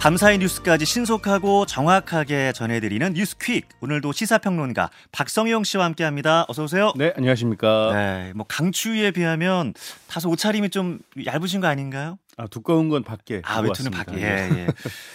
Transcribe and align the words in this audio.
밤사이 0.00 0.38
뉴스까지 0.38 0.86
신속하고 0.86 1.66
정확하게 1.66 2.52
전해드리는 2.52 3.12
뉴스퀵. 3.12 3.68
오늘도 3.82 4.12
시사평론가 4.12 4.88
박성영 5.12 5.62
씨와 5.64 5.84
함께합니다. 5.84 6.46
어서 6.48 6.64
오세요. 6.64 6.94
네, 6.96 7.12
안녕하십니까. 7.18 7.92
네, 7.92 8.32
뭐 8.34 8.46
강추위에 8.48 9.10
비하면 9.10 9.74
다소 10.08 10.30
옷차림이 10.30 10.70
좀 10.70 11.00
얇으신 11.26 11.60
거 11.60 11.66
아닌가요? 11.66 12.18
아, 12.38 12.46
두꺼운 12.46 12.88
건 12.88 13.04
밖에. 13.04 13.42
아, 13.44 13.60
외투는 13.60 13.90
밖에. 13.90 14.16
예, 14.16 14.48
예. 14.50 14.66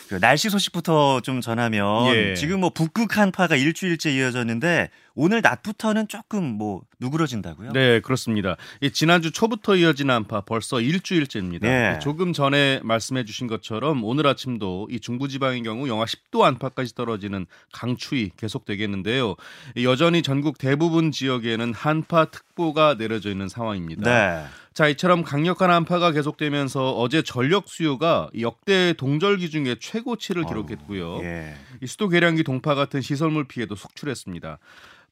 그 0.07 0.19
날씨 0.19 0.51
소식부터 0.51 1.21
좀 1.21 1.41
전하면 1.41 2.13
예. 2.13 2.35
지금 2.35 2.59
뭐 2.59 2.69
북극 2.69 3.17
한파가 3.17 3.55
일주일째 3.55 4.11
이어졌는데 4.11 4.91
오늘 5.15 5.41
낮부터는 5.41 6.09
조금 6.09 6.43
뭐 6.43 6.81
누그러진다고요? 6.99 7.71
네, 7.71 8.01
그렇습니다. 8.01 8.57
지난주 8.93 9.31
초부터 9.31 9.77
이어진 9.77 10.09
한파 10.09 10.41
벌써 10.41 10.81
일주일째입니다. 10.81 11.67
예. 11.67 11.99
조금 11.99 12.33
전에 12.33 12.81
말씀해 12.83 13.23
주신 13.23 13.47
것처럼 13.47 14.03
오늘 14.03 14.27
아침도 14.27 14.87
이 14.91 14.99
중부지방의 14.99 15.63
경우 15.63 15.87
영하 15.87 16.05
10도 16.05 16.41
안팎까지 16.41 16.95
떨어지는 16.95 17.45
강추위 17.71 18.31
계속되겠는데요. 18.37 19.35
여전히 19.83 20.21
전국 20.21 20.57
대부분 20.57 21.11
지역에는 21.11 21.73
한파 21.73 22.25
특보가 22.25 22.97
내려져 22.97 23.29
있는 23.29 23.47
상황입니다. 23.47 24.03
네. 24.03 24.45
자, 24.73 24.89
이처럼 24.89 25.23
강력한 25.23 25.71
한파가 25.71 26.11
계속되면서 26.11 26.97
어제 26.97 27.21
전력 27.21 27.69
수요가 27.69 28.29
역대 28.37 28.91
동절기 28.91 29.49
중에 29.49 29.77
최고치를 29.79 30.43
기록했고요. 30.45 31.21
예. 31.23 31.55
이 31.81 31.87
수도 31.87 32.09
계량기 32.09 32.43
동파 32.43 32.75
같은 32.75 32.99
시설물 32.99 33.47
피해도 33.47 33.75
속출했습니다. 33.75 34.59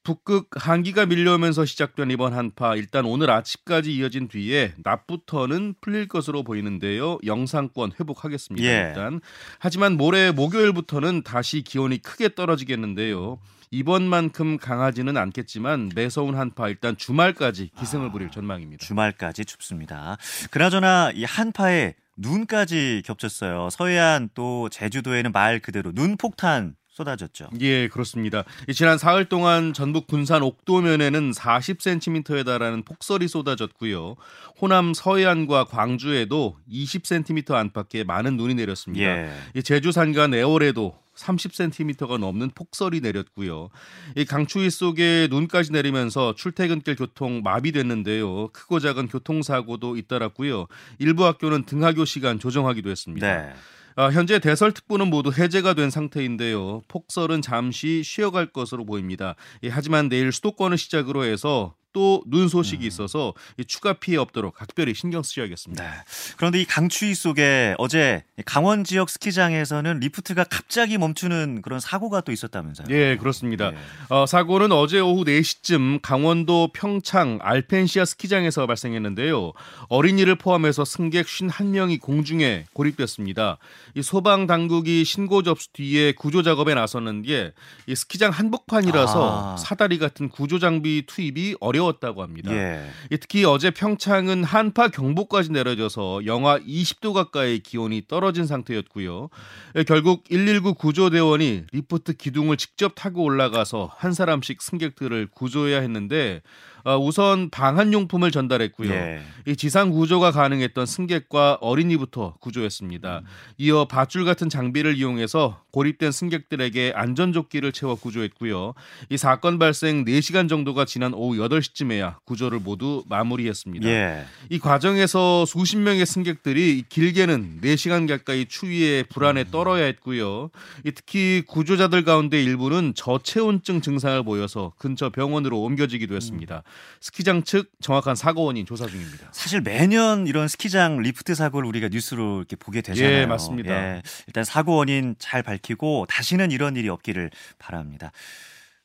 북극 0.04 0.50
한기가 0.54 1.06
밀려오면서 1.06 1.66
시작된 1.66 2.12
이번 2.12 2.34
한파 2.34 2.76
일단 2.76 3.06
오늘 3.06 3.30
아침까지 3.32 3.96
이어진 3.96 4.28
뒤에 4.28 4.74
낮부터는 4.84 5.76
풀릴 5.80 6.10
것으로 6.10 6.44
보이는데요. 6.44 7.20
영상권 7.26 7.94
회복하겠습니다. 8.00 8.68
예. 8.68 8.88
일단 8.90 9.22
하지만 9.60 9.96
모레 9.96 10.32
목요일부터는 10.32 11.24
다시 11.24 11.62
기온이 11.62 12.00
크게 12.00 12.36
떨어지겠는데요. 12.36 13.40
이번만큼 13.72 14.58
강하지는 14.58 15.18
않겠지만 15.18 15.90
매서운 15.96 16.36
한파 16.36 16.68
일단 16.70 16.96
주말까지 16.96 17.72
기승을 17.80 18.12
부릴 18.12 18.30
전망입니다. 18.30 18.86
주말까지 18.86 19.46
춥습니다. 19.46 20.18
그나저나 20.52 21.12
이 21.16 21.24
한파에 21.24 21.96
눈까지 22.18 23.02
겹쳤어요. 23.06 23.70
서해안 23.72 24.30
또 24.36 24.70
제주도에는 24.70 25.32
말 25.32 25.60
그대로 25.60 25.92
눈 25.92 26.18
폭탄 26.18 26.76
쏟아졌죠. 26.94 27.50
예, 27.60 27.88
그렇습니다. 27.88 28.44
지난 28.74 29.00
사흘 29.00 29.26
동안 29.26 29.74
전북 29.74 30.06
군산 30.06 30.44
옥도면에는 30.44 31.32
40cm에 31.32 32.46
달하는 32.46 32.84
폭설이 32.84 33.28
쏟아졌고요. 33.28 34.16
호남 34.62 34.94
서해안과 34.94 35.66
광주에도 35.66 36.56
20cm 36.72 37.52
안팎의 37.54 38.04
많은 38.04 38.38
눈이 38.38 38.54
내렸습니다. 38.54 39.04
예. 39.04 39.62
제주 39.64 39.92
산간 39.92 40.36
애월에도 40.36 41.03
30cm가 41.16 42.18
넘는 42.18 42.52
폭설이 42.56 43.02
내렸고요. 43.02 43.70
이 44.16 44.26
강추위 44.26 44.70
속에 44.70 45.28
눈까지 45.30 45.72
내리면서 45.72 46.34
출퇴근길 46.36 46.96
교통 46.96 47.42
마비됐는데요. 47.44 48.50
크고 48.50 48.80
작은 48.80 49.08
교통사고도 49.08 49.98
잇따랐고요. 49.98 50.68
일부 51.00 51.26
학교는 51.26 51.66
등하교 51.66 52.06
시간 52.06 52.40
조정하기도 52.40 52.90
했습니다. 52.90 53.42
네. 53.42 53.54
아, 53.96 54.10
현재 54.10 54.40
대설특보는 54.40 55.10
모두 55.10 55.32
해제가 55.32 55.76
된 55.76 55.92
상태인데요. 55.92 56.82
폭설은 56.88 57.42
잠시 57.44 58.02
쉬어갈 58.04 58.48
것으로 58.48 58.86
보입니다. 58.86 59.36
예, 59.64 59.70
하지만 59.70 60.10
내일 60.10 60.32
수도권을 60.32 60.78
시작으로 60.78 61.26
해서 61.26 61.76
또 61.94 62.24
눈 62.28 62.48
소식이 62.48 62.86
음. 62.86 62.88
있어서 62.88 63.34
추가 63.68 63.94
피해 63.94 64.18
없도록 64.18 64.56
각별히 64.56 64.94
신경 64.94 65.24
쓰셔야겠습니다. 65.24 65.84
네. 65.84 65.90
그런데 66.38 66.62
이 66.62 66.66
강추위 66.66 67.16
속에 67.16 67.76
어제 67.78 68.24
강원 68.46 68.84
지역 68.84 69.10
스키장에서는 69.10 70.00
리프트가 70.00 70.46
갑자기 70.46 70.98
멈추는 70.98 71.62
그런 71.62 71.80
사고가 71.80 72.22
또 72.22 72.32
있었다면서요? 72.32 72.88
예, 72.90 73.18
그렇습니다. 73.18 73.72
네. 73.72 73.78
어, 74.10 74.26
사고는 74.26 74.72
어제 74.72 75.00
오후 75.00 75.24
4시쯤 75.24 76.00
강원도 76.02 76.70
평창 76.74 77.40
알펜시아 77.42 78.06
스키장에서 78.06 78.68
발생했는데요. 78.68 79.54
어린이를 79.90 80.36
포함해서 80.36 80.86
승객 80.86 81.26
51명이 81.26 82.00
공중에 82.02 82.66
고립됐습니다. 82.74 83.58
이 83.96 84.02
소방 84.02 84.48
당국이 84.48 85.06
신고 85.06 85.44
접수 85.44 85.72
뒤에 85.74 86.14
구조 86.14 86.44
작업에 86.44 86.74
나섰는데 86.74 87.54
이 87.88 87.96
스키장 87.96 88.32
한복판이라서 88.32 89.54
아. 89.54 89.58
사다리 89.58 89.98
같은 90.00 90.30
구조 90.30 90.60
장비 90.60 91.06
투입이 91.06 91.58
어려 91.60 91.83
어려웠다고 91.84 92.22
합니다. 92.24 92.54
예. 92.54 92.84
특히 93.20 93.46
어제 93.46 93.72
평창은 93.72 94.44
한파 94.44 94.88
경보까지 94.88 95.52
내려져서 95.52 96.26
영하 96.26 96.60
20도 96.60 97.14
가까이 97.14 97.60
기온이 97.60 98.04
떨어진 98.08 98.46
상태였고요. 98.46 99.30
예, 99.76 99.84
결국 99.84 100.24
119 100.30 100.76
구조대원이 100.76 101.66
리프트 101.72 102.14
기둥을 102.14 102.58
직접 102.58 102.94
타고 102.96 103.24
올라가서 103.24 103.92
한 103.96 104.14
사람씩 104.14 104.62
승객들을 104.62 105.28
구조해야 105.32 105.82
했는데 105.82 106.42
어, 106.42 106.73
우선 106.86 107.50
방한용품을 107.50 108.32
전달했고요. 108.32 108.92
예. 108.92 109.22
이 109.48 109.56
지상 109.56 109.90
구조가 109.90 110.32
가능했던 110.32 110.86
승객과 110.86 111.60
어린이부터 111.62 112.36
구조했습니다. 112.40 113.20
음. 113.20 113.26
이어 113.58 113.86
밧줄 113.86 114.26
같은 114.26 114.50
장비를 114.50 114.98
이용해서 114.98 115.62
고립된 115.72 116.12
승객들에게 116.12 116.94
안전조끼를 116.96 117.72
채워 117.72 117.96
구조했고요. 117.96 118.74
이 119.10 119.18
사건 119.18 119.60
발생 119.60 120.04
4시간 120.06 120.50
정도가 120.50 120.86
지난 120.86 121.14
오후 121.14 121.38
8시쯤에야 121.38 122.18
구조를 122.26 122.60
모두 122.60 123.04
마무리했습니다. 123.08 123.88
예. 123.88 124.26
이 124.50 124.60
과정에서 124.60 125.46
수십 125.46 125.78
명의 125.78 126.06
승객들이 126.06 126.84
길게는 126.90 127.62
4시간 127.62 128.08
가까이 128.08 128.46
추위에 128.46 129.04
불안에 129.04 129.42
음. 129.42 129.52
떨어야 129.52 129.86
했고요. 129.86 130.50
특히 130.96 131.44
구조자들 131.48 132.04
가운데 132.04 132.44
일부는 132.44 132.94
저체온증 132.96 133.82
증상을 133.82 134.22
보여서 134.24 134.74
근처 134.78 135.10
병원으로 135.10 135.62
옮겨지기도 135.62 136.16
했습니다. 136.16 136.64
음. 136.74 136.98
스키장 137.02 137.44
측 137.44 137.72
정확한 137.82 138.16
사고 138.16 138.46
원인 138.46 138.66
조사 138.66 138.88
중입니다. 138.88 139.28
사실 139.32 139.62
매년 139.62 140.26
이런 140.28 140.48
스키장 140.48 141.00
리프트 141.00 141.36
사고를 141.36 141.68
우리가 141.68 141.90
뉴스로 141.90 142.38
이렇게 142.40 142.56
보게 142.56 142.82
되잖아요. 142.82 143.14
예, 143.14 143.26
맞습니다. 143.26 143.74
예, 143.74 144.02
일단 144.28 144.44
사고 144.44 144.76
원인 144.78 145.16
잘 145.20 145.44
밝히고 145.44 146.06
다시는 146.08 146.52
이런 146.52 146.76
일이 146.76 146.90
없기를 146.90 147.32
바랍니다. 147.60 148.12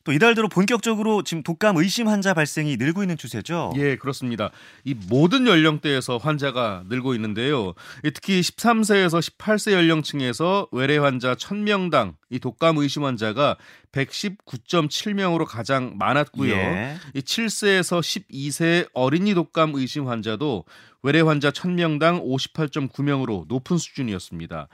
또 0.03 0.13
이달 0.13 0.33
들어 0.33 0.47
본격적으로 0.47 1.23
지금 1.23 1.43
독감 1.43 1.77
의심 1.77 2.07
환자 2.07 2.33
발생이 2.33 2.77
늘고 2.77 3.03
있는 3.03 3.17
추세죠. 3.17 3.73
예, 3.75 3.97
그렇습니다. 3.97 4.49
이 4.83 4.93
모든 4.93 5.45
연령대에서 5.45 6.17
환자가 6.17 6.83
늘고 6.87 7.13
있는데요. 7.15 7.73
특히 8.03 8.41
13세에서 8.41 9.19
18세 9.19 9.73
연령층에서 9.73 10.67
외래 10.71 10.97
환자 10.97 11.35
1000명당 11.35 12.15
이 12.29 12.39
독감 12.39 12.77
의심 12.77 13.03
환자가 13.03 13.57
119.7명으로 13.91 15.45
가장 15.45 15.95
많았고요. 15.97 16.53
예. 16.53 16.97
이 17.13 17.19
7세에서 17.19 17.99
12세 17.99 18.87
어린이 18.93 19.33
독감 19.33 19.73
의심 19.75 20.07
환자도 20.07 20.65
외래 21.01 21.21
환자 21.21 21.49
1000명당 21.51 22.23
58.9명으로 22.23 23.47
높은 23.47 23.77
수준이었습니다. 23.77 24.67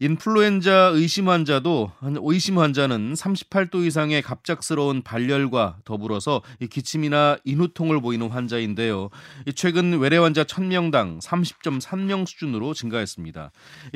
인플루엔자 0.00 0.92
의심 0.94 1.28
환자도 1.28 1.90
의심 2.22 2.58
환자는 2.58 3.14
38도 3.14 3.84
이상의 3.84 4.22
갑작스러운 4.22 5.02
발열과 5.02 5.78
더불어서 5.84 6.42
기침이나 6.70 7.36
인후통을 7.44 8.00
보이는 8.00 8.28
환자인데요. 8.28 9.10
최근 9.56 9.98
외래 9.98 10.16
환자 10.16 10.44
1000명당 10.44 11.20
30.3명 11.20 12.28
수준으로 12.28 12.74
증가했습니다. 12.74 13.50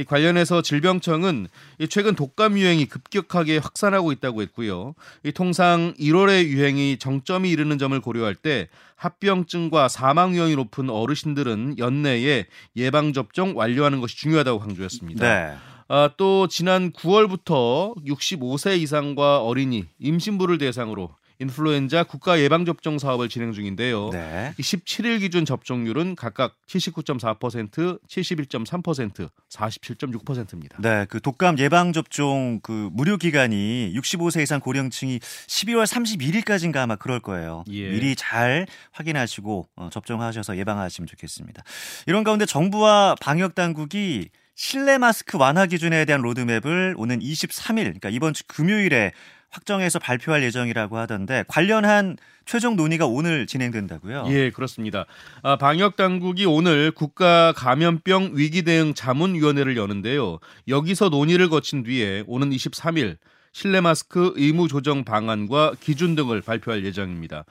관련해서 0.07 0.63
질병청은 0.63 1.47
최근 1.89 2.17
독감 2.17 2.59
유행이 2.59 2.87
급격하게 2.87 3.59
확산하고 3.59 4.11
있다고 4.11 4.43
했고요. 4.43 4.95
통상 5.35 5.95
1월의 6.01 6.47
유행이 6.47 6.99
정점이 6.99 7.49
이르는 7.49 7.79
점을 7.79 7.99
고려할 8.01 8.35
때 8.35 8.69
합병증과 8.97 9.89
사망 9.89 10.33
위험이 10.33 10.57
높은 10.57 10.91
어르신들은 10.91 11.79
연내에 11.79 12.47
예방 12.77 13.13
접종 13.13 13.57
완료하는 13.57 14.01
것이 14.01 14.17
중요하다고 14.17 14.59
강조했습니다. 14.61 15.27
네. 15.27 15.57
아, 15.95 16.09
또 16.17 16.49
지난 16.49 16.91
9월부터 16.91 17.95
65세 18.07 18.79
이상과 18.79 19.43
어린이, 19.43 19.85
임신부를 19.99 20.57
대상으로 20.57 21.11
인플루엔자 21.39 22.05
국가 22.05 22.41
예방 22.41 22.65
접종 22.65 22.99
사업을 22.99 23.29
진행 23.29 23.53
중인데요. 23.53 24.09
네. 24.11 24.55
17일 24.59 25.21
기준 25.21 25.45
접종률은 25.45 26.17
각각 26.17 26.55
79.4%, 26.67 28.01
71.3%, 28.09 29.29
47.6%입니다. 29.51 30.79
네, 30.81 31.05
그 31.11 31.21
독감 31.21 31.59
예방 31.59 31.93
접종 31.93 32.61
그 32.63 32.89
무료 32.93 33.19
기간이 33.19 33.93
65세 33.95 34.43
이상 34.43 34.61
고령층이 34.61 35.19
12월 35.19 35.85
31일까지인가 35.85 36.77
아마 36.77 36.97
그럴 36.97 37.21
거예요. 37.21 37.65
예. 37.71 37.91
미리 37.91 38.17
잘 38.17 38.67
확인하시고 38.93 39.69
어, 39.77 39.89
접종하셔서 39.93 40.57
예방하시면 40.57 41.07
좋겠습니다. 41.07 41.63
이런 42.07 42.25
가운데 42.25 42.47
정부와 42.47 43.17
방역 43.21 43.55
당국이 43.55 44.31
실내 44.55 44.99
마스크 44.99 45.39
완화 45.39 45.67
기준에 45.67 46.05
대한 46.05 46.21
로드맵을 46.21 46.95
오는 46.97 47.19
23일, 47.19 47.85
그러니까 47.85 48.11
이번 48.11 48.35
주 48.35 48.45
금요일에 48.47 49.13
확정해서 49.51 49.99
발표할 49.99 50.43
예정이라고 50.43 50.97
하던데 50.97 51.45
관련한 51.47 52.17
최종 52.47 52.75
논의가 52.75 53.07
오늘 53.07 53.47
진행된다고요? 53.47 54.25
예, 54.29 54.51
그렇습니다. 54.51 55.05
아, 55.43 55.57
방역 55.57 55.97
당국이 55.97 56.47
오늘 56.47 56.91
국가 56.91 57.53
감염병 57.53 58.33
위기 58.35 58.63
대응 58.63 58.95
자문위원회를 58.95 59.77
여는데요. 59.77 60.39
여기서 60.69 61.11
논의를 61.11 61.49
거친 61.51 61.83
뒤에 61.83 62.25
오는 62.27 62.51
23일 62.51 63.19
실내 63.53 63.83
마스크 63.83 64.33
의무 64.37 64.67
조정 64.67 65.05
방안과 65.05 65.75
기준 65.79 66.15
등을 66.15 66.41
발표할 66.41 66.85
예정입니다. 66.85 67.45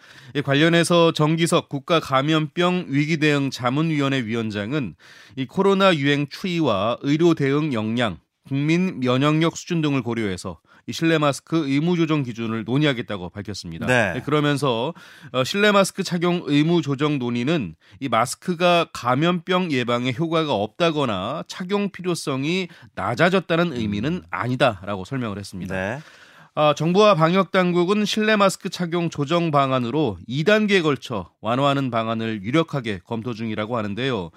관련해서 0.43 1.11
정기석 1.11 1.69
국가 1.69 1.99
감염병 1.99 2.87
위기 2.89 3.17
대응 3.17 3.51
자문위원회 3.51 4.25
위원장은 4.25 4.95
이 5.35 5.45
코로나 5.45 5.95
유행 5.95 6.27
추이와 6.27 6.97
의료 7.01 7.35
대응 7.35 7.71
역량, 7.73 8.17
국민 8.47 8.99
면역력 8.99 9.55
수준 9.55 9.81
등을 9.81 10.01
고려해서 10.01 10.59
이 10.59 10.70
실내 10.91 11.17
마스크 11.17 11.67
의무 11.67 11.95
조정 11.95 12.23
기준을 12.23 12.63
논의하겠다고 12.65 13.29
밝혔습니다. 13.29 13.85
네. 13.85 14.13
네. 14.13 14.21
그러면서 14.21 14.93
어, 15.31 15.43
실내 15.43 15.71
마스크 15.71 16.03
착용 16.03 16.43
의무 16.45 16.81
조정 16.81 17.19
논의는 17.19 17.75
이 17.99 18.09
마스크가 18.09 18.87
감염병 18.93 19.71
예방에 19.71 20.13
효과가 20.17 20.53
없다거나 20.53 21.43
착용 21.47 21.89
필요성이 21.91 22.67
낮아졌다는 22.95 23.73
의미는 23.73 24.23
아니다라고 24.29 25.05
설명을 25.05 25.37
했습니다. 25.37 25.75
네. 25.75 25.99
아, 26.53 26.73
정부와 26.75 27.15
방역 27.15 27.51
당국은 27.51 28.03
실내 28.03 28.35
마스크 28.35 28.69
착용 28.69 29.09
조정 29.09 29.51
방안으로 29.51 30.17
2단계에 30.27 30.83
걸쳐 30.83 31.29
완화하는 31.39 31.89
방안을 31.91 32.43
유력하게 32.43 32.99
검토 33.05 33.33
중이라고 33.33 33.77
하는데요. 33.77 34.31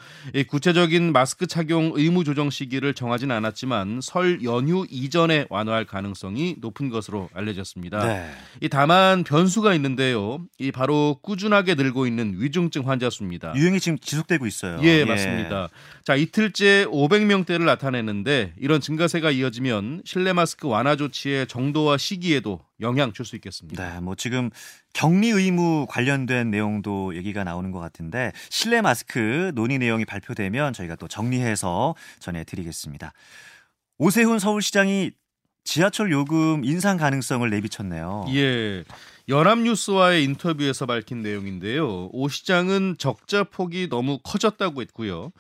구체적인 0.46 1.12
마스크 1.12 1.48
착용 1.48 1.90
의무 1.96 2.22
조정 2.22 2.50
시기를 2.50 2.94
정하진 2.94 3.32
않았지만 3.32 3.98
설 4.00 4.44
연휴 4.44 4.86
이전에 4.88 5.46
완화할 5.50 5.86
가능성이 5.86 6.54
높은 6.60 6.88
것으로 6.88 7.30
알려졌습니다. 7.34 8.06
네. 8.06 8.30
이 8.60 8.68
다만 8.68 9.24
변수가 9.24 9.74
있는데요. 9.74 10.38
이 10.60 10.70
바로 10.70 11.18
꾸준하게 11.20 11.74
늘고 11.74 12.06
있는 12.06 12.36
위중증 12.38 12.88
환자 12.88 13.10
수입니다. 13.10 13.54
유행이 13.56 13.80
지금 13.80 13.98
지속되고 13.98 14.46
있어요. 14.46 14.78
예, 14.84 15.00
예. 15.00 15.04
맞습니다. 15.04 15.68
자, 16.04 16.14
이틀째 16.14 16.86
500명대를 16.86 17.64
나타내는데 17.64 18.52
이런 18.60 18.80
증가세가 18.80 19.32
이어지면 19.32 20.02
실내 20.04 20.32
마스크 20.32 20.68
완화 20.68 20.94
조치의 20.94 21.48
정도와 21.48 21.96
시기에도 22.04 22.60
영향 22.80 23.12
줄 23.12 23.24
수 23.24 23.34
있겠습니다. 23.36 23.94
네, 23.94 24.00
뭐 24.00 24.14
지금 24.14 24.50
격리 24.92 25.30
의무 25.30 25.86
관련된 25.88 26.50
내용도 26.50 27.16
얘기가 27.16 27.42
나오는 27.42 27.70
것 27.70 27.80
같은데 27.80 28.32
실내 28.50 28.82
마스크 28.82 29.50
논의 29.54 29.78
내용이 29.78 30.04
발표되면 30.04 30.74
저희가 30.74 30.96
또 30.96 31.08
정리해서 31.08 31.94
전해드리겠습니다. 32.20 33.12
오세훈 33.98 34.38
서울시장이 34.38 35.12
지하철 35.64 36.12
요금 36.12 36.62
인상 36.64 36.98
가능성을 36.98 37.48
내비쳤네요. 37.48 38.26
예. 38.34 38.84
연합뉴스와의 39.28 40.22
인터뷰에서 40.24 40.86
밝힌 40.86 41.22
내용인데요. 41.22 42.10
오 42.12 42.28
시장은 42.28 42.96
적자 42.98 43.44
폭이 43.44 43.88
너무 43.88 44.18
커졌다고 44.22 44.82
했고요. 44.82 45.32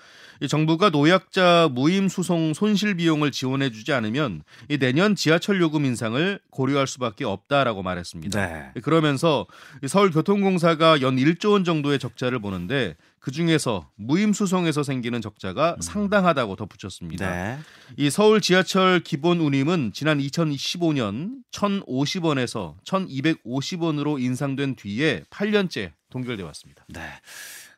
정부가 0.48 0.90
노약자 0.90 1.68
무임 1.70 2.08
수송 2.08 2.54
손실 2.54 2.96
비용을 2.96 3.30
지원해 3.30 3.70
주지 3.70 3.92
않으면 3.92 4.42
내년 4.80 5.14
지하철 5.14 5.60
요금 5.60 5.84
인상을 5.84 6.40
고려할 6.50 6.86
수밖에 6.86 7.24
없다라고 7.24 7.82
말했습니다. 7.82 8.46
네. 8.46 8.80
그러면서 8.80 9.46
서울교통공사가 9.86 11.00
연 11.02 11.16
1조 11.16 11.52
원 11.52 11.64
정도의 11.64 11.98
적자를 11.98 12.38
보는데 12.38 12.96
그 13.24 13.30
중에서 13.30 13.88
무임 13.94 14.34
수송에서 14.34 14.82
생기는 14.82 15.22
적자가 15.22 15.76
음. 15.76 15.80
상당하다고 15.80 16.56
덧붙였습니다. 16.56 17.30
네. 17.30 17.58
이 17.96 18.10
서울 18.10 18.42
지하철 18.42 19.00
기본 19.00 19.40
운임은 19.40 19.92
지난 19.94 20.18
2015년 20.18 21.36
1,050원에서 21.50 22.74
1,250 22.84 23.73
원으로 23.80 24.18
인상된 24.18 24.76
뒤에 24.76 25.22
8년째 25.30 25.92
동결돼 26.10 26.42
왔습니다. 26.42 26.84
네. 26.88 27.00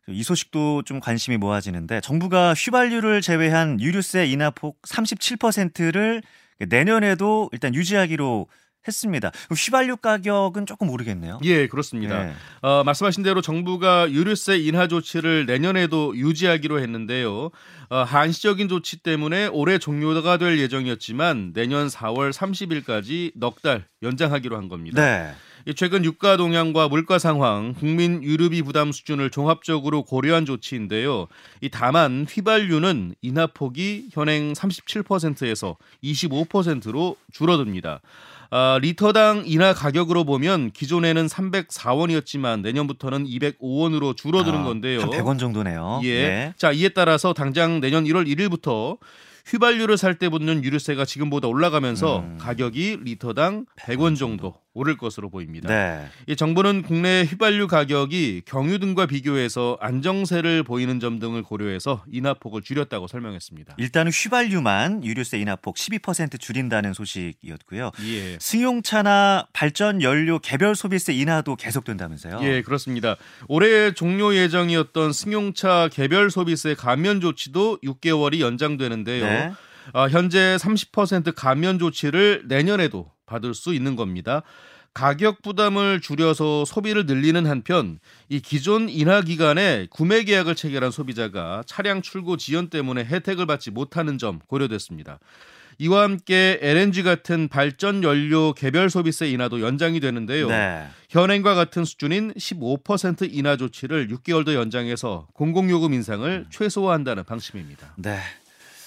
이 0.08 0.22
소식도 0.22 0.82
좀 0.82 1.00
관심이 1.00 1.36
모아지는데 1.36 2.00
정부가 2.00 2.54
휘발유를 2.54 3.22
제외한 3.22 3.80
유류세 3.80 4.26
인하폭 4.26 4.80
37%를 4.82 6.22
내년에도 6.68 7.48
일단 7.52 7.74
유지하기로 7.74 8.46
했습니다. 8.86 9.32
휘발유 9.50 9.96
가격은 9.96 10.64
조금 10.64 10.88
오르겠네요. 10.90 11.40
예, 11.42 11.66
그렇습니다. 11.66 12.22
네. 12.24 12.32
어, 12.62 12.84
말씀하신 12.84 13.24
대로 13.24 13.40
정부가 13.40 14.08
유류세 14.10 14.58
인하 14.58 14.86
조치를 14.86 15.46
내년에도 15.46 16.16
유지하기로 16.16 16.80
했는데요. 16.80 17.50
어, 17.88 17.96
한시적인 18.04 18.68
조치 18.68 18.98
때문에 19.02 19.48
올해 19.48 19.78
종료가 19.78 20.38
될 20.38 20.60
예정이었지만 20.60 21.52
내년 21.52 21.88
4월 21.88 22.32
30일까지 22.32 23.32
넉 23.34 23.60
달 23.60 23.86
연장하기로 24.02 24.56
한 24.56 24.68
겁니다. 24.68 25.02
네. 25.02 25.34
최근 25.74 26.04
유가 26.04 26.36
동향과 26.36 26.88
물가 26.88 27.18
상황, 27.18 27.74
국민 27.74 28.22
유류비 28.22 28.62
부담 28.62 28.92
수준을 28.92 29.30
종합적으로 29.30 30.04
고려한 30.04 30.46
조치인데요. 30.46 31.26
이 31.60 31.68
다만 31.70 32.24
휘발유는 32.28 33.16
인하폭이 33.20 34.10
현행 34.12 34.52
37%에서 34.52 35.76
25%로 36.04 37.16
줄어듭니다. 37.32 38.00
아, 38.50 38.78
리터당 38.80 39.42
인하 39.44 39.72
가격으로 39.74 40.24
보면 40.24 40.70
기존에는 40.70 41.26
304원이었지만 41.26 42.60
내년부터는 42.60 43.24
205원으로 43.26 44.16
줄어드는 44.16 44.60
아, 44.60 44.62
건데요. 44.64 45.00
한 45.00 45.10
100원 45.10 45.38
정도네요. 45.38 46.00
예. 46.04 46.22
네. 46.28 46.54
자, 46.56 46.70
이에 46.70 46.90
따라서 46.90 47.32
당장 47.32 47.80
내년 47.80 48.04
1월 48.04 48.26
1일부터 48.28 48.98
휘발유를 49.46 49.96
살 49.96 50.14
때 50.18 50.28
붙는 50.28 50.62
유류세가 50.64 51.04
지금보다 51.04 51.48
올라가면서 51.48 52.20
음. 52.20 52.38
가격이 52.40 52.98
리터당 53.02 53.66
100원 53.78 54.16
정도 54.16 54.54
오를 54.76 54.98
것으로 54.98 55.30
보입니다. 55.30 55.68
네. 55.68 56.06
이 56.26 56.36
정부는 56.36 56.82
국내 56.82 57.22
휘발유 57.22 57.66
가격이 57.66 58.42
경유 58.44 58.78
등과 58.78 59.06
비교해서 59.06 59.78
안정세를 59.80 60.64
보이는 60.64 61.00
점 61.00 61.18
등을 61.18 61.42
고려해서 61.42 62.04
인하폭을 62.12 62.60
줄였다고 62.60 63.06
설명했습니다. 63.06 63.76
일단은 63.78 64.12
휘발유만 64.12 65.02
유류세 65.02 65.38
인하폭 65.38 65.76
12% 65.76 66.38
줄인다는 66.38 66.92
소식이었고요. 66.92 67.90
예. 68.04 68.38
승용차나 68.38 69.48
발전 69.54 70.02
연료 70.02 70.38
개별 70.38 70.76
소비세 70.76 71.14
인하도 71.14 71.56
계속된다면서요? 71.56 72.40
예, 72.42 72.60
그렇습니다. 72.60 73.16
올해 73.48 73.94
종료 73.94 74.34
예정이었던 74.34 75.12
승용차 75.14 75.88
개별 75.90 76.30
소비세 76.30 76.74
감면 76.74 77.22
조치도 77.22 77.78
6개월이 77.82 78.40
연장되는데요. 78.40 79.24
네. 79.24 79.52
어, 79.94 80.08
현재 80.08 80.56
30% 80.58 81.32
감면 81.34 81.78
조치를 81.78 82.42
내년에도 82.46 83.10
받을 83.26 83.54
수 83.54 83.74
있는 83.74 83.96
겁니다. 83.96 84.42
가격 84.94 85.42
부담을 85.42 86.00
줄여서 86.00 86.64
소비를 86.64 87.04
늘리는 87.04 87.44
한편 87.44 87.98
이 88.30 88.40
기존 88.40 88.88
인하 88.88 89.20
기간에 89.20 89.86
구매 89.90 90.24
계약을 90.24 90.54
체결한 90.54 90.90
소비자가 90.90 91.62
차량 91.66 92.00
출고 92.00 92.38
지연 92.38 92.70
때문에 92.70 93.04
혜택을 93.04 93.44
받지 93.44 93.70
못하는 93.70 94.16
점 94.16 94.38
고려됐습니다. 94.46 95.18
이와 95.78 96.04
함께 96.04 96.58
LNG 96.62 97.02
같은 97.02 97.48
발전 97.48 98.02
연료 98.02 98.54
개별 98.54 98.88
소비세 98.88 99.28
인하도 99.28 99.60
연장이 99.60 100.00
되는데요. 100.00 100.48
네. 100.48 100.86
현행과 101.10 101.54
같은 101.54 101.84
수준인 101.84 102.32
15% 102.32 103.28
인하 103.30 103.58
조치를 103.58 104.08
6개월 104.08 104.46
더 104.46 104.54
연장해서 104.54 105.28
공공요금 105.34 105.92
인상을 105.92 106.26
음. 106.26 106.46
최소화한다는 106.48 107.24
방침입니다. 107.24 107.94
네. 107.96 108.18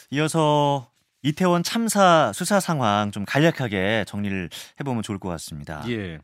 이어서 0.10 0.90
이태원 1.22 1.64
참사 1.64 2.32
수사 2.34 2.60
상황 2.60 3.12
좀 3.12 3.26
간략하게 3.26 4.06
정리를 4.08 4.50
해보면 4.80 5.04
좋을 5.04 5.20
것 5.20 5.30
같습니다. 5.30 5.84
예. 5.90 6.20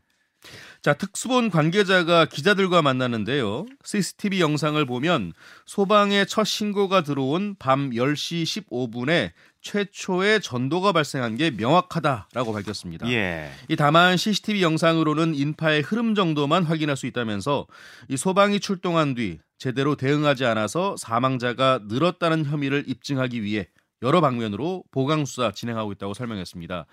자, 0.80 0.94
특수본 0.94 1.50
관계자가 1.50 2.26
기자들과 2.26 2.80
만나는데요. 2.80 3.66
CCTV 3.82 4.40
영상을 4.40 4.84
보면 4.86 5.32
소방의 5.64 6.26
첫 6.26 6.44
신고가 6.44 7.02
들어온 7.02 7.56
밤 7.58 7.90
10시 7.90 8.68
15분에 8.68 9.32
최초의 9.62 10.40
전도가 10.40 10.92
발생한 10.92 11.36
게 11.36 11.50
명확하다라고 11.50 12.52
밝혔습니다. 12.52 13.10
예. 13.10 13.50
이 13.68 13.74
다만 13.74 14.16
CCTV 14.16 14.62
영상으로는 14.62 15.34
인파의 15.34 15.82
흐름 15.82 16.14
정도만 16.14 16.62
확인할 16.62 16.96
수 16.96 17.06
있다면서 17.06 17.66
이 18.08 18.16
소방이 18.16 18.60
출동한 18.60 19.14
뒤 19.14 19.40
제대로 19.58 19.96
대응하지 19.96 20.44
않아서 20.44 20.94
사망자가 20.96 21.80
늘었다는 21.88 22.44
혐의를 22.44 22.84
입증하기 22.86 23.42
위해 23.42 23.66
여러 24.02 24.20
방면으로 24.20 24.84
보강 24.90 25.24
수사 25.24 25.50
진행하고 25.52 25.92
있다고 25.92 26.14
설명했습니다. 26.14 26.86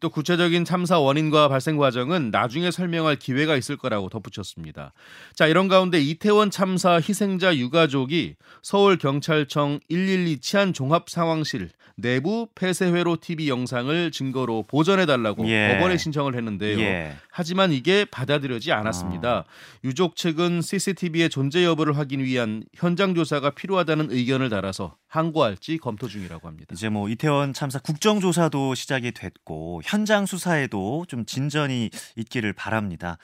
또 0.00 0.10
구체적인 0.10 0.64
참사 0.64 0.98
원인과 0.98 1.48
발생 1.48 1.76
과정은 1.76 2.30
나중에 2.30 2.70
설명할 2.70 3.16
기회가 3.16 3.56
있을 3.56 3.76
거라고 3.76 4.08
덧붙였습니다. 4.08 4.92
자, 5.34 5.46
이런 5.46 5.68
가운데 5.68 6.00
이태원 6.00 6.50
참사 6.50 6.94
희생자 6.94 7.56
유가족이 7.56 8.36
서울 8.62 8.96
경찰청 8.96 9.80
112 9.88 10.38
치안 10.38 10.72
종합 10.72 11.10
상황실 11.10 11.70
내부 11.98 12.48
폐쇄회로 12.54 13.16
TV 13.20 13.48
영상을 13.48 14.10
증거로 14.10 14.64
보전해 14.68 15.06
달라고 15.06 15.48
예. 15.48 15.74
법원에 15.74 15.96
신청을 15.96 16.34
했는데요. 16.34 16.78
예. 16.78 17.16
하지만 17.30 17.72
이게 17.72 18.04
받아들여지 18.04 18.70
않았습니다. 18.72 19.38
어. 19.38 19.44
유족 19.82 20.16
측은 20.16 20.60
CCTV의 20.60 21.30
존재 21.30 21.64
여부를 21.64 21.96
확인 21.96 22.20
위한 22.20 22.64
현장 22.74 23.14
조사가 23.14 23.50
필요하다는 23.50 24.10
의견을 24.10 24.50
달아서 24.50 24.94
항고할지 25.08 25.78
검토 25.78 26.08
중이라고 26.08 26.48
합니다. 26.48 26.72
이제 26.72 26.88
뭐 26.88 27.08
이태원 27.08 27.52
참사 27.52 27.78
국정조사도 27.78 28.74
시작이 28.74 29.12
됐고 29.12 29.82
현장 29.84 30.26
수사에도 30.26 31.04
좀 31.08 31.24
진전이 31.24 31.90
있기를 32.16 32.52
바랍니다. 32.52 33.18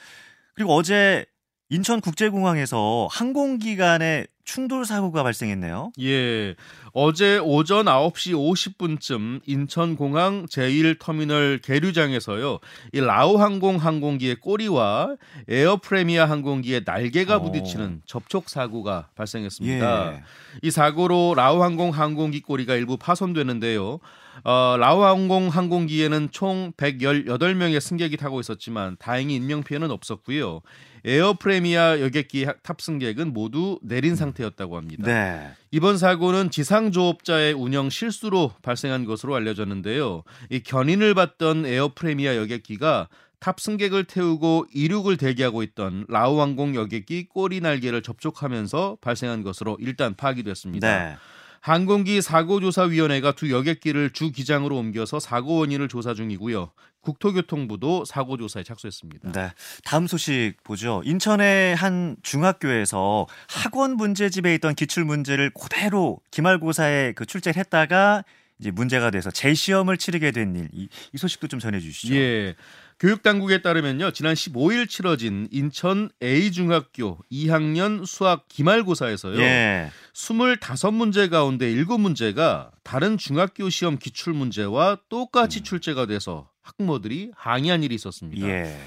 그리고 0.55 0.75
어제 0.75 1.27
인천국제공항에서 1.73 3.09
항공기 3.11 3.77
간의 3.77 4.27
충돌 4.45 4.85
사고가 4.85 5.23
발생했네요. 5.23 5.93
예. 6.03 6.55
어제 6.93 7.39
오전 7.39 7.87
9시 7.87 8.35
50분쯤 8.35 9.41
인천공항 9.47 10.45
제1터미널 10.47 11.63
계류장에서요. 11.63 12.59
이 12.93 13.01
라오항공 13.01 13.77
항공기의 13.77 14.41
꼬리와 14.41 15.17
에어프레미아 15.49 16.29
항공기의 16.29 16.83
날개가 16.85 17.37
어. 17.37 17.41
부딪히는 17.43 18.03
접촉 18.05 18.51
사고가 18.51 19.09
발생했습니다. 19.15 20.13
예. 20.13 20.23
이 20.61 20.71
사고로 20.71 21.33
라오항공 21.37 21.91
항공기 21.91 22.43
꼬리가 22.43 22.75
일부 22.75 22.99
파손됐는데요. 22.99 23.99
어, 24.45 24.77
라오항공 24.79 25.49
항공기에는 25.49 26.29
총 26.33 26.73
118명의 26.77 27.81
승객이 27.81 28.17
타고 28.19 28.41
있었지만 28.41 28.97
다행히 28.99 29.37
인명 29.37 29.63
피해는 29.63 29.91
없었고요. 29.91 30.61
에어 31.05 31.35
프레미아 31.35 32.01
여객기 32.01 32.47
탑승객은 32.63 33.33
모두 33.33 33.79
내린 33.83 34.15
상태였다고 34.15 34.77
합니다. 34.77 35.05
네. 35.05 35.51
이번 35.71 35.99
사고는 35.99 36.51
지상 36.51 36.93
조업자의 36.93 37.55
운영 37.55 37.91
실수로 37.91 38.53
발생한 38.63 39.05
것으로 39.05 39.35
알려졌는데요. 39.35 40.23
이 40.51 40.61
견인을 40.61 41.15
받던 41.15 41.67
에어 41.67 41.93
프레미아 41.95 42.37
여객기가 42.37 43.09
탑승객을 43.41 44.05
태우고 44.05 44.67
이륙을 44.73 45.17
대기하고 45.17 45.65
있던 45.65 46.07
라오항공 46.09 46.77
여객기 46.77 47.27
꼬리 47.27 47.61
날개를 47.61 48.03
접촉하면서 48.03 48.99
발생한 49.01 49.43
것으로 49.43 49.77
일단 49.81 50.15
파악이 50.15 50.45
됐습니다. 50.45 50.87
네. 50.87 51.17
항공기 51.63 52.21
사고조사위원회가 52.21 53.33
두 53.33 53.51
여객기를 53.53 54.11
주기장으로 54.11 54.77
옮겨서 54.77 55.21
사고 55.21 55.59
원인을 55.59 55.87
조사 55.87 56.13
중이고요. 56.13 56.73
국토교통부도 57.03 58.05
사고 58.05 58.37
조사에 58.37 58.65
착수했습니다. 58.65 59.31
네. 59.31 59.53
다음 59.85 60.09
소식 60.09 60.55
보죠. 60.65 61.03
인천의 61.05 61.77
한 61.77 62.17
중학교에서 62.23 63.29
학원 63.49 63.97
문제집에 63.97 64.55
있던 64.57 64.75
기출 64.75 65.05
문제를 65.05 65.51
그대로 65.51 66.19
기말고사에 66.33 67.13
그 67.13 67.27
출제를 67.27 67.59
했다가 67.61 68.25
이제 68.59 68.73
문제가 68.73 69.11
돼서 69.11 69.31
재시험을 69.31 69.99
치르게 69.99 70.33
된 70.33 70.57
일. 70.57 70.69
이, 70.73 70.89
이 71.13 71.19
소식도 71.19 71.47
좀 71.47 71.61
전해 71.61 71.79
주시죠. 71.79 72.15
예. 72.15 72.57
교육당국에 73.03 73.63
따르면요. 73.63 74.13
지난 74.13 74.35
15일 74.35 74.89
치러진 74.89 75.49
인천 75.51 76.09
A중학교 76.23 77.19
2학년 77.33 78.07
수학 78.07 78.47
기말고사에서요. 78.47 79.41
예. 79.41 79.91
25문제 80.15 81.29
가운데 81.29 81.75
7문제가 81.75 82.71
다른 82.85 83.19
중학교 83.19 83.69
시험 83.71 83.99
기출 83.99 84.35
문제와 84.35 84.99
똑같이 85.09 85.59
음. 85.59 85.65
출제가 85.65 86.07
돼서 86.07 86.49
학부모들이 86.63 87.33
항의한 87.35 87.83
일이 87.83 87.97
있었습니다. 87.97 88.47
예. 88.47 88.79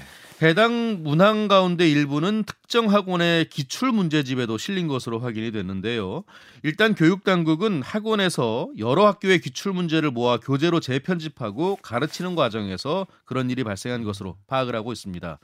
해당 0.42 1.02
문항 1.02 1.48
가운데 1.48 1.88
일부는 1.88 2.44
특정 2.44 2.92
학원의 2.92 3.48
기출 3.48 3.90
문제집에도 3.90 4.58
실린 4.58 4.86
것으로 4.86 5.18
확인이 5.18 5.50
됐는데요. 5.50 6.24
일단 6.62 6.94
교육 6.94 7.24
당국은 7.24 7.80
학원에서 7.80 8.68
여러 8.78 9.06
학교의 9.06 9.40
기출 9.40 9.72
문제를 9.72 10.10
모아 10.10 10.36
교재로 10.36 10.80
재편집하고 10.80 11.76
가르치는 11.76 12.34
과정에서 12.34 13.06
그런 13.24 13.48
일이 13.48 13.64
발생한 13.64 14.04
것으로 14.04 14.36
파악을 14.46 14.76
하고 14.76 14.92
있습니다. 14.92 15.38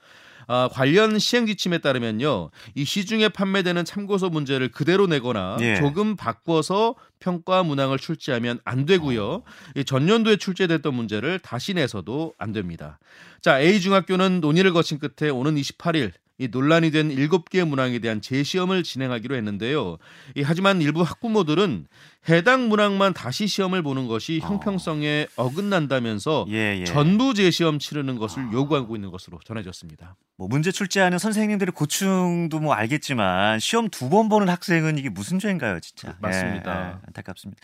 아, 0.46 0.68
관련 0.72 1.18
시행 1.18 1.46
지침에 1.46 1.78
따르면요. 1.78 2.50
이 2.74 2.84
시중에 2.84 3.28
판매되는 3.28 3.84
참고서 3.84 4.28
문제를 4.30 4.70
그대로 4.70 5.06
내거나 5.06 5.56
예. 5.60 5.76
조금 5.76 6.16
바꿔서 6.16 6.94
평가 7.20 7.62
문항을 7.62 7.98
출제하면 7.98 8.58
안 8.64 8.84
되고요. 8.84 9.24
어. 9.24 9.42
이 9.76 9.84
전년도에 9.84 10.36
출제됐던 10.36 10.92
문제를 10.94 11.38
다시 11.38 11.74
내서도 11.74 12.34
안 12.38 12.52
됩니다. 12.52 12.98
자, 13.40 13.60
A 13.60 13.80
중학교는 13.80 14.40
논의를 14.40 14.72
거친 14.72 14.98
끝에 14.98 15.30
오는 15.30 15.54
28일 15.54 16.12
이 16.38 16.48
논란이 16.48 16.90
된 16.90 17.10
7개의 17.10 17.66
문항에 17.66 17.98
대한 17.98 18.20
재시험을 18.20 18.82
진행하기로 18.82 19.36
했는데요. 19.36 19.98
이, 20.36 20.42
하지만 20.42 20.80
일부 20.82 21.02
학부모들은 21.02 21.86
해당 22.28 22.68
문항만 22.68 23.14
다시 23.14 23.46
시험을 23.46 23.82
보는 23.82 24.06
것이 24.08 24.40
어. 24.42 24.48
형평성에 24.48 25.26
어긋난다면서 25.36 26.46
예, 26.50 26.78
예. 26.80 26.84
전부 26.84 27.34
재시험 27.34 27.78
치르는 27.78 28.16
것을 28.18 28.42
아. 28.42 28.50
요구하고 28.52 28.96
있는 28.96 29.10
것으로 29.10 29.38
전해졌습니다. 29.44 30.16
뭐 30.36 30.48
문제 30.48 30.70
출제하는 30.72 31.18
선생님들의 31.18 31.72
고충도 31.72 32.60
뭐 32.60 32.74
알겠지만 32.74 33.58
시험 33.60 33.88
두 33.88 34.08
번 34.08 34.28
보는 34.28 34.48
학생은 34.48 34.98
이게 34.98 35.08
무슨 35.08 35.38
죄인가요, 35.38 35.80
진짜? 35.80 36.16
맞습니다. 36.20 36.84
예, 36.84 36.88
예, 36.90 36.94
안타깝습니다. 37.06 37.60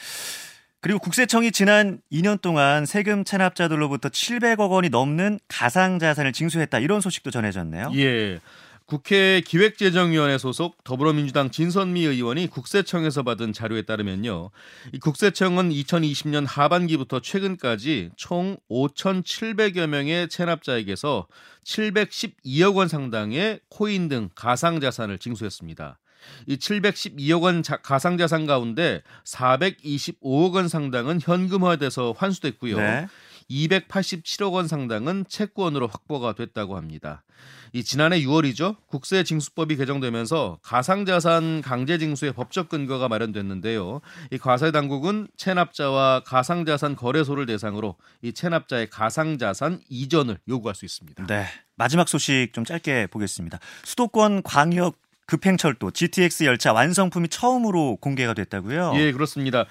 그리고 0.81 1.01
국세청이 1.01 1.51
지난 1.51 2.01
2년 2.13 2.41
동안 2.41 2.87
세금 2.87 3.25
체납자들로부터 3.25 4.11
700억 4.11 4.71
원이 4.71 4.91
넘는 4.91 5.41
가상 5.49 5.99
자산을 5.99 6.33
징수했다 6.33 6.79
이런 6.79 7.01
소식도 7.01 7.31
전해졌네요. 7.31 7.91
예. 7.97 8.39
국회 8.87 9.43
기획재정위원회 9.43 10.39
소속 10.39 10.83
더불어민주당 10.83 11.51
진선미 11.51 12.07
의원이 12.07 12.47
국세청에서 12.47 13.23
받은 13.23 13.53
자료에 13.53 13.83
따르면요. 13.83 14.51
이 14.93 14.99
국세청은 14.99 15.69
2020년 15.69 16.47
하반기부터 16.49 17.21
최근까지 17.21 18.13
총 18.17 18.57
5,700여 18.71 19.89
명의 19.89 20.27
체납자에게서 20.31 21.27
712억 21.65 22.77
원 22.77 22.89
상당의 22.89 23.61
코인 23.69 24.09
등 24.09 24.31
가상자산을 24.35 25.19
징수했습니다. 25.19 25.99
이 26.47 26.57
712억 26.57 27.43
원 27.43 27.63
가상자산 27.63 28.47
가운데 28.47 29.03
425억 29.25 30.55
원 30.55 30.69
상당은 30.69 31.21
현금화돼서 31.21 32.15
환수됐고요. 32.17 32.77
네. 32.77 33.07
287억 33.51 34.53
원 34.53 34.69
상당은 34.69 35.25
채권으로 35.29 35.89
확보가 35.89 36.35
됐다고 36.35 36.77
합니다. 36.77 37.25
이 37.73 37.85
지난해 37.85 38.21
6월이죠. 38.21 38.77
국세 38.87 39.25
징수법이 39.25 39.77
개정되면서 39.77 40.59
가상자산 40.63 41.63
강제 41.63 41.99
징수의 41.99 42.33
법적 42.33 42.69
근거가 42.69 43.09
마련됐는데요. 43.09 44.01
이 44.33 44.39
과세 44.39 44.71
당국은 44.71 45.29
체납자와 45.37 46.25
가상자산 46.25 46.97
거래소를 46.97 47.47
대상으로 47.47 47.97
이 48.23 48.33
체납자의 48.33 48.91
가상자산 48.91 49.81
이전을 49.89 50.39
요구할 50.49 50.75
수 50.75 50.85
있습니다. 50.85 51.27
네. 51.27 51.47
마지막 51.77 52.09
소식 52.09 52.51
좀 52.53 52.65
짧게 52.65 53.09
보겠습니다. 53.09 53.59
수도권 53.85 54.43
광역 54.43 54.97
급행철도 55.29 55.91
GTX 55.91 56.45
열차 56.45 56.73
완성품이 56.73 57.29
처음으로 57.29 57.97
공개가 57.97 58.33
됐다고요? 58.33 58.95
예, 58.97 59.13
그렇습니다. 59.13 59.67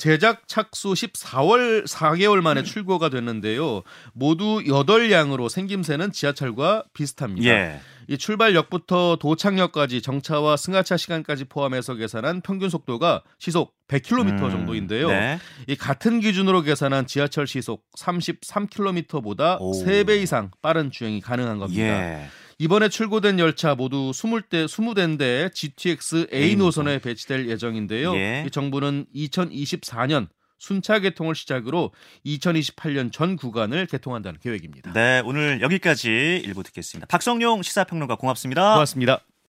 제작 0.00 0.48
착수 0.48 0.92
14월 0.92 1.86
4개월 1.86 2.40
만에 2.40 2.64
출고가 2.64 3.08
됐는데요. 3.08 3.82
모두 4.12 4.60
8량으로 4.64 5.48
생김새는 5.48 6.10
지하철과 6.10 6.84
비슷합니다. 6.92 7.48
예. 7.48 7.80
이 8.08 8.18
출발역부터 8.18 9.18
도착역까지 9.20 10.02
정차와 10.02 10.56
승하차 10.56 10.96
시간까지 10.96 11.44
포함해서 11.44 11.94
계산한 11.94 12.40
평균 12.40 12.68
속도가 12.68 13.22
시속 13.38 13.76
100km 13.86 14.28
음, 14.28 14.38
정도인데요. 14.38 15.08
네. 15.08 15.38
이 15.68 15.76
같은 15.76 16.18
기준으로 16.18 16.62
계산한 16.62 17.06
지하철 17.06 17.46
시속 17.46 17.84
33km보다 17.96 19.58
오. 19.60 19.70
3배 19.72 20.20
이상 20.20 20.50
빠른 20.60 20.90
주행이 20.90 21.20
가능한 21.20 21.58
겁니다. 21.58 21.80
예. 21.80 22.28
이번에 22.60 22.90
출고된 22.90 23.38
열차 23.38 23.74
모두 23.74 24.10
20대 24.10 24.66
20대인데 24.66 25.52
GTX 25.54 26.26
A 26.30 26.56
노선에 26.56 26.98
배치될 26.98 27.48
예정인데요. 27.48 28.14
예. 28.16 28.44
이 28.46 28.50
정부는 28.50 29.06
2024년 29.14 30.28
순차 30.58 30.98
개통을 30.98 31.34
시작으로 31.34 31.90
2028년 32.26 33.10
전 33.10 33.36
구간을 33.36 33.86
개통한다는 33.86 34.40
계획입니다. 34.40 34.92
네, 34.92 35.22
오늘 35.24 35.62
여기까지 35.62 36.42
일부 36.44 36.62
듣겠습니다. 36.62 37.06
박성용 37.06 37.62
시사평론가 37.62 38.16
고맙습니다. 38.16 38.74
고맙습니다. 38.74 39.22